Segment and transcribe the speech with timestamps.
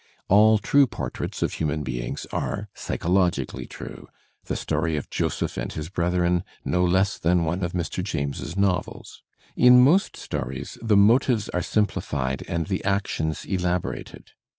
[0.29, 4.07] All true portraits of human beings are psychologically true,
[4.45, 8.03] the story of Joseph and his brethren, no less than one of Mr.
[8.03, 9.21] James's novels.
[9.55, 14.31] In most stories the motives are simplified and the actions elaborated.